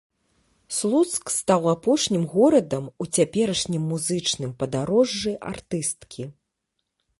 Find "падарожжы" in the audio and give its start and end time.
4.63-5.31